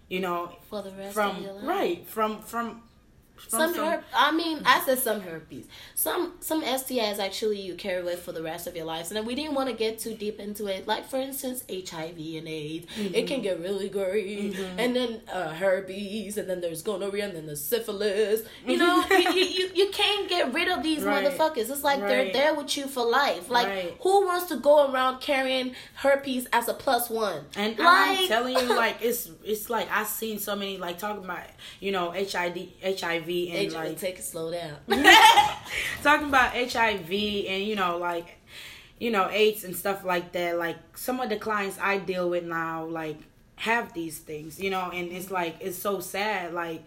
you 0.09 0.19
know 0.19 0.51
for 0.69 0.81
the 0.81 0.91
rest 0.91 1.13
from 1.13 1.37
of 1.37 1.41
your 1.43 1.53
life. 1.53 1.63
right 1.65 2.07
from 2.07 2.41
from 2.41 2.81
some, 3.47 3.73
some 3.73 3.85
herp- 3.85 4.03
I 4.15 4.31
mean, 4.31 4.61
I 4.65 4.81
said 4.81 4.99
some 4.99 5.21
herpes. 5.21 5.65
Some 5.95 6.33
some 6.39 6.63
STIs 6.63 7.19
actually 7.19 7.61
you 7.61 7.75
carry 7.75 8.03
with 8.03 8.21
for 8.21 8.31
the 8.31 8.41
rest 8.41 8.67
of 8.67 8.75
your 8.75 8.85
life. 8.85 9.11
And 9.11 9.27
we 9.27 9.35
didn't 9.35 9.53
want 9.53 9.69
to 9.69 9.75
get 9.75 9.99
too 9.99 10.15
deep 10.15 10.39
into 10.39 10.67
it. 10.67 10.87
Like 10.87 11.07
for 11.07 11.17
instance, 11.17 11.63
HIV 11.69 12.17
and 12.17 12.47
AIDS, 12.47 12.85
mm-hmm. 12.87 13.13
it 13.13 13.27
can 13.27 13.41
get 13.41 13.59
really 13.59 13.89
gory. 13.89 14.53
Mm-hmm. 14.53 14.79
And 14.79 14.95
then 14.95 15.21
uh, 15.31 15.49
herpes, 15.49 16.37
and 16.37 16.49
then 16.49 16.61
there's 16.61 16.81
gonorrhea, 16.81 17.25
and 17.25 17.35
then 17.35 17.45
there's 17.45 17.63
syphilis. 17.63 18.41
You 18.65 18.77
know, 18.77 19.03
you, 19.11 19.31
you, 19.31 19.69
you 19.73 19.89
can't 19.91 20.29
get 20.29 20.53
rid 20.53 20.67
of 20.67 20.83
these 20.83 21.03
right. 21.03 21.25
motherfuckers. 21.25 21.69
It's 21.69 21.83
like 21.83 22.01
right. 22.01 22.07
they're 22.07 22.33
there 22.33 22.55
with 22.55 22.75
you 22.77 22.87
for 22.87 23.05
life. 23.05 23.49
Like 23.49 23.67
right. 23.67 23.97
who 24.01 24.25
wants 24.25 24.47
to 24.47 24.57
go 24.57 24.91
around 24.91 25.21
carrying 25.21 25.75
herpes 25.95 26.47
as 26.53 26.67
a 26.67 26.73
plus 26.73 27.09
one? 27.09 27.45
And 27.55 27.77
like, 27.77 28.19
I'm 28.19 28.27
telling 28.27 28.55
you, 28.55 28.69
like 28.75 28.97
it's 29.01 29.29
it's 29.43 29.69
like 29.69 29.89
I've 29.91 30.07
seen 30.07 30.39
so 30.39 30.55
many 30.55 30.77
like 30.77 30.97
talking 30.97 31.23
about 31.23 31.43
you 31.79 31.91
know 31.91 32.11
HIV 32.11 32.57
HIV 32.83 33.32
and 33.51 33.71
HIV, 33.71 33.73
like 33.73 33.97
take 33.99 34.19
it 34.19 34.23
slow 34.23 34.51
down. 34.51 34.75
talking 36.03 36.27
about 36.27 36.53
HIV 36.53 37.11
and 37.11 37.63
you 37.63 37.75
know 37.75 37.97
like 37.97 38.37
you 38.99 39.11
know 39.11 39.29
AIDS 39.29 39.63
and 39.63 39.75
stuff 39.75 40.03
like 40.03 40.31
that. 40.33 40.57
Like 40.57 40.77
some 40.97 41.19
of 41.19 41.29
the 41.29 41.37
clients 41.37 41.77
I 41.81 41.97
deal 41.97 42.29
with 42.29 42.43
now 42.43 42.85
like 42.85 43.17
have 43.55 43.93
these 43.93 44.19
things, 44.19 44.59
you 44.59 44.69
know, 44.69 44.89
and 44.91 45.11
it's 45.11 45.31
like 45.31 45.55
it's 45.59 45.77
so 45.77 45.99
sad, 45.99 46.53
like 46.53 46.83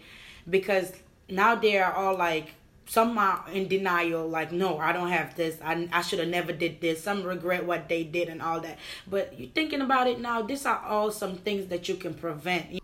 because 0.49 0.93
now 1.29 1.55
they 1.55 1.77
are 1.77 1.93
all 1.93 2.17
like 2.17 2.53
some 2.87 3.17
are 3.17 3.43
in 3.51 3.67
denial 3.67 4.27
like 4.27 4.51
no 4.51 4.77
i 4.77 4.93
don't 4.93 5.09
have 5.09 5.35
this 5.35 5.57
i, 5.61 5.87
I 5.91 6.01
should 6.01 6.19
have 6.19 6.29
never 6.29 6.53
did 6.53 6.79
this 6.79 7.03
some 7.03 7.23
regret 7.23 7.65
what 7.65 7.89
they 7.89 8.03
did 8.03 8.29
and 8.29 8.41
all 8.41 8.61
that 8.61 8.77
but 9.05 9.37
you 9.37 9.49
thinking 9.53 9.81
about 9.81 10.07
it 10.07 10.21
now 10.21 10.41
these 10.41 10.65
are 10.65 10.81
all 10.87 11.11
some 11.11 11.35
things 11.35 11.67
that 11.67 11.89
you 11.89 11.95
can 11.95 12.13
prevent 12.13 12.81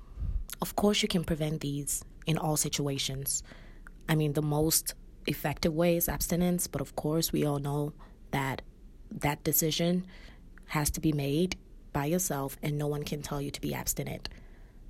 of 0.66 0.70
course 0.82 0.98
you 1.04 1.10
can 1.16 1.24
prevent 1.32 1.58
these 1.68 1.92
in 2.26 2.38
all 2.38 2.58
situations 2.58 3.44
I 4.08 4.16
mean, 4.16 4.34
the 4.34 4.42
most 4.42 4.96
effective 5.28 5.74
way 5.74 5.96
is 5.96 6.10
abstinence, 6.10 6.68
but 6.68 6.82
of 6.82 6.96
course, 6.96 7.32
we 7.32 7.46
all 7.46 7.60
know 7.60 7.94
that 8.32 8.62
that 9.12 9.44
decision 9.44 10.06
has 10.68 10.90
to 10.92 11.02
be 11.02 11.12
made 11.12 11.58
by 11.94 12.06
yourself, 12.06 12.58
and 12.62 12.78
no 12.78 12.88
one 12.88 13.04
can 13.04 13.22
tell 13.22 13.42
you 13.42 13.52
to 13.52 13.62
be 13.62 13.74
abstinent. 13.74 14.30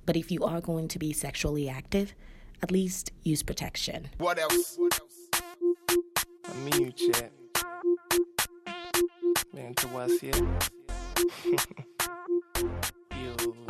But 0.06 0.16
if 0.16 0.30
you 0.30 0.44
are 0.44 0.60
going 0.60 0.88
to 0.88 0.98
be 0.98 1.12
sexually 1.12 1.68
active, 1.68 2.14
at 2.62 2.70
least 2.70 3.12
use 3.22 3.42
protection. 3.42 4.08
What 4.18 4.38
else? 4.38 4.76
What 4.78 4.98
else? 4.98 5.42
I 6.46 6.54
mean, 6.64 6.80
you 6.80 6.92
chat. 6.92 7.32
Man, 9.52 9.74
to 9.74 9.98
us 9.98 10.12
here. 10.20 10.32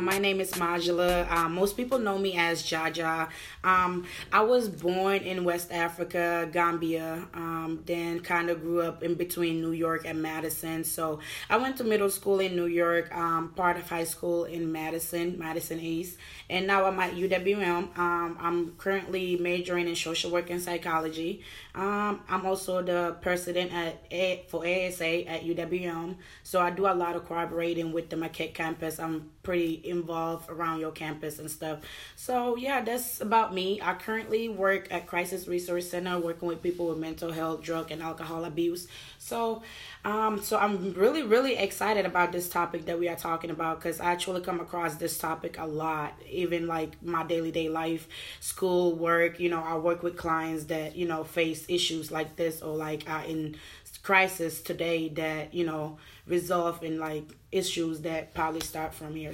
my 0.05 0.19
name 0.19 0.39
is 0.39 0.51
Majula. 0.51 1.29
Um, 1.31 1.55
most 1.55 1.75
people 1.75 1.97
know 1.97 2.19
me 2.19 2.37
as 2.37 2.61
Jaja. 2.61 3.27
Um, 3.63 4.05
I 4.31 4.41
was 4.43 4.69
born 4.69 5.17
in 5.17 5.43
West 5.43 5.71
Africa, 5.71 6.47
Gambia. 6.53 7.27
Um, 7.33 7.54
then 7.85 8.19
kind 8.19 8.49
of 8.49 8.61
grew 8.61 8.81
up 8.81 9.03
in 9.03 9.15
between 9.15 9.61
New 9.61 9.71
York 9.71 10.03
and 10.05 10.21
Madison. 10.21 10.83
So 10.83 11.19
I 11.49 11.57
went 11.57 11.77
to 11.77 11.83
middle 11.83 12.09
school 12.09 12.39
in 12.39 12.55
New 12.55 12.65
York, 12.67 13.15
um, 13.15 13.49
part 13.55 13.77
of 13.77 13.89
high 13.89 14.03
school 14.03 14.45
in 14.45 14.71
Madison, 14.71 15.37
Madison 15.37 15.79
East, 15.79 16.17
and 16.49 16.67
now 16.67 16.85
I'm 16.85 16.99
at 16.99 17.13
UWM. 17.13 17.97
Um, 17.97 18.37
I'm 18.39 18.71
currently 18.77 19.37
majoring 19.37 19.87
in 19.87 19.95
social 19.95 20.31
work 20.31 20.49
and 20.49 20.61
psychology. 20.61 21.41
Um, 21.73 22.21
I'm 22.29 22.45
also 22.45 22.81
the 22.81 23.15
president 23.21 23.73
at 23.73 24.03
A- 24.11 24.43
for 24.47 24.65
ASA 24.65 25.27
at 25.27 25.43
UWM. 25.43 26.15
So 26.43 26.61
I 26.61 26.69
do 26.69 26.87
a 26.87 26.93
lot 26.93 27.15
of 27.15 27.25
collaborating 27.25 27.91
with 27.91 28.09
the 28.09 28.17
Marquette 28.17 28.53
campus. 28.53 28.99
I'm 28.99 29.29
pretty 29.43 29.81
involved 29.85 30.49
around 30.49 30.79
your 30.79 30.91
campus 30.91 31.39
and 31.39 31.49
stuff. 31.49 31.79
So 32.15 32.55
yeah, 32.57 32.81
that's 32.81 33.21
about 33.21 33.53
me. 33.53 33.79
I 33.81 33.93
currently 33.93 34.49
work 34.49 34.87
at 34.91 35.07
Crisis 35.07 35.47
Resource 35.47 35.89
Center, 35.89 36.19
working 36.19 36.47
with 36.47 36.61
people 36.61 36.87
with 36.87 36.97
mental 36.97 37.31
health, 37.31 37.54
drug, 37.57 37.91
and 37.91 38.01
alcohol 38.01 38.45
abuse. 38.45 38.87
So, 39.19 39.63
um, 40.03 40.41
so 40.41 40.57
I'm 40.57 40.93
really, 40.93 41.23
really 41.23 41.55
excited 41.55 42.05
about 42.05 42.31
this 42.31 42.49
topic 42.49 42.85
that 42.85 42.99
we 42.99 43.07
are 43.07 43.15
talking 43.15 43.49
about 43.49 43.79
because 43.79 43.99
I 43.99 44.11
actually 44.11 44.41
come 44.41 44.59
across 44.59 44.95
this 44.95 45.17
topic 45.17 45.57
a 45.57 45.65
lot, 45.65 46.13
even 46.29 46.67
like 46.67 47.01
my 47.03 47.23
daily 47.23 47.51
day 47.51 47.69
life, 47.69 48.07
school, 48.39 48.95
work. 48.95 49.39
You 49.39 49.49
know, 49.49 49.63
I 49.63 49.77
work 49.77 50.03
with 50.03 50.17
clients 50.17 50.65
that 50.65 50.95
you 50.95 51.07
know 51.07 51.23
face 51.23 51.65
issues 51.67 52.11
like 52.11 52.35
this 52.35 52.61
or 52.61 52.75
like 52.75 53.09
are 53.09 53.23
in 53.23 53.55
crisis 54.03 54.61
today 54.61 55.09
that 55.09 55.51
you 55.51 55.65
know 55.65 55.97
resolve 56.27 56.83
in 56.83 56.99
like 56.99 57.25
issues 57.51 58.01
that 58.01 58.33
probably 58.33 58.59
start 58.61 58.93
from 58.93 59.15
here. 59.15 59.31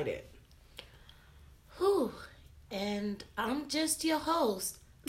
Whew. 1.78 2.12
And 2.70 3.24
I'm 3.38 3.68
just 3.68 4.04
your 4.06 4.20
host. 4.20 4.78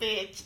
Bitch. 0.00 0.42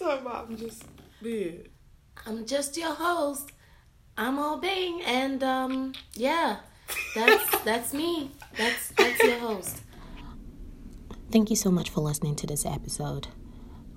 So 0.00 0.18
I'm 0.26 0.56
just 0.56 0.84
bitch. 1.22 1.68
I'm 2.26 2.46
just 2.46 2.76
your 2.76 2.94
host. 2.94 3.52
I'm 4.16 4.38
Obing, 4.38 5.02
and 5.02 5.42
um, 5.42 5.92
yeah, 6.14 6.56
that's 7.14 7.58
that's 7.64 7.92
me. 7.92 8.30
That's 8.56 8.88
that's 8.96 9.22
your 9.22 9.38
host. 9.38 9.82
Thank 11.30 11.50
you 11.50 11.56
so 11.56 11.70
much 11.70 11.90
for 11.90 12.00
listening 12.00 12.34
to 12.36 12.46
this 12.46 12.64
episode. 12.64 13.28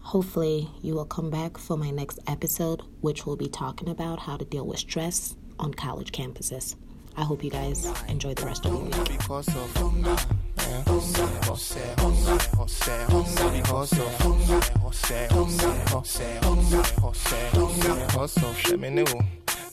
Hopefully, 0.02 0.70
you 0.82 0.94
will 0.94 1.06
come 1.06 1.30
back 1.30 1.58
for 1.58 1.78
my 1.78 1.90
next 1.90 2.20
episode, 2.28 2.82
which 3.00 3.26
will 3.26 3.38
be 3.38 3.48
talking 3.48 3.88
about 3.88 4.20
how 4.20 4.36
to 4.36 4.44
deal 4.44 4.68
with 4.68 4.80
stress 4.80 5.36
on 5.58 5.74
college 5.74 6.12
campuses. 6.12 6.76
I 7.16 7.24
hope 7.24 7.44
you 7.44 7.50
guys 7.50 7.88
enjoy 8.10 8.34
the 8.34 8.46
rest 8.46 8.66
of 8.66 8.74
your 8.74 8.84
week. 8.84 10.43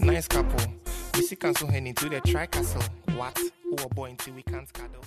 Nice 0.00 0.28
couple. 0.28 0.72
We 1.14 1.22
see 1.22 1.36
cancel 1.36 1.68
heading 1.68 1.94
to 1.94 2.08
the 2.08 2.20
tri 2.20 2.46
castle. 2.46 2.82
What? 3.16 3.38
Oh 3.78 3.88
boy, 3.88 4.10
until 4.10 4.34
we 4.34 4.42
can't 4.42 4.70
cuddle. 4.72 5.04